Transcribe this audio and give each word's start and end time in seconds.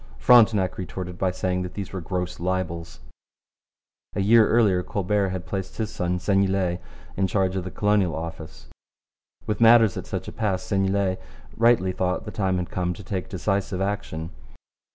Frontenac 0.17 0.79
retorted 0.79 1.19
by 1.19 1.29
saying 1.29 1.61
that 1.61 1.75
these 1.75 1.93
were 1.93 2.01
gross 2.01 2.39
libels. 2.39 3.01
A 4.15 4.19
year 4.21 4.49
earlier 4.49 4.81
Colbert 4.81 5.29
had 5.29 5.45
placed 5.45 5.77
his 5.77 5.91
son, 5.91 6.17
Seignelay, 6.17 6.79
in 7.15 7.27
charge 7.27 7.55
of 7.55 7.63
the 7.65 7.69
Colonial 7.69 8.15
Office. 8.15 8.65
With 9.45 9.61
matters 9.61 9.97
at 9.97 10.07
such 10.07 10.27
a 10.27 10.31
pass 10.31 10.63
Seignelay 10.63 11.19
rightly 11.55 11.91
thought 11.91 12.25
the 12.25 12.31
time 12.31 12.57
had 12.57 12.71
come 12.71 12.95
to 12.95 13.03
take 13.03 13.29
decisive 13.29 13.79
action. 13.79 14.31